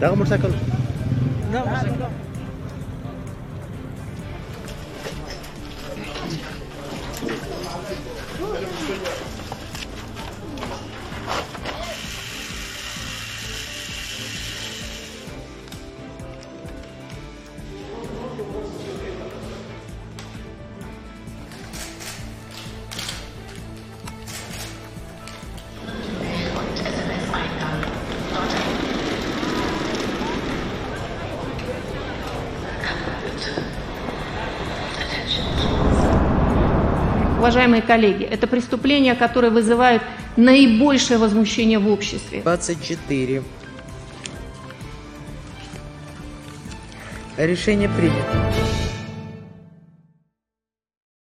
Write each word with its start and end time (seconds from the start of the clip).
¿Dragon 0.00 0.18
Ball 0.18 0.28
Cycle? 0.28 0.50
No. 1.52 2.29
Уважаемые 37.38 37.80
коллеги, 37.80 38.24
это 38.24 38.46
преступления, 38.46 39.14
которые 39.14 39.50
вызывают 39.50 40.02
наибольшее 40.36 41.18
возмущение 41.18 41.78
в 41.78 41.88
обществе. 41.88 42.42
24. 42.42 43.42
Решение 47.38 47.88
принято. 47.88 48.79